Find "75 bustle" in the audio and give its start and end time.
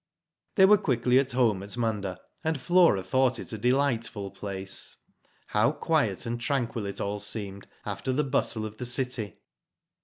8.31-8.65